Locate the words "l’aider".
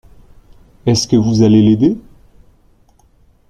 1.61-1.95